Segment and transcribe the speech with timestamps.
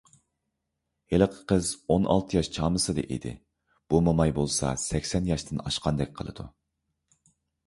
[1.13, 3.35] ھېلىقى قىز ئون ئالتە ياش چامىسىدا ئىدى،
[3.95, 6.49] بۇ موماي بولسا سەكسەن ياشتىن ئاشقاندەك قىلىدۇ.